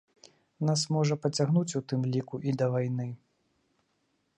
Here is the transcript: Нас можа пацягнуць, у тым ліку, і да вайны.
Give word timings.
Нас 0.69 0.85
можа 0.95 1.17
пацягнуць, 1.25 1.77
у 1.83 1.83
тым 1.93 2.01
ліку, 2.15 2.35
і 2.51 2.59
да 2.63 2.71
вайны. 2.79 3.07